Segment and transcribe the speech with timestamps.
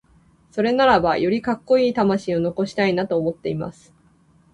[0.49, 3.93] それならばよりカッコイイ魂を残したいなと思っています。